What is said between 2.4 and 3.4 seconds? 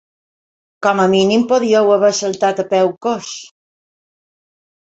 a peu coix!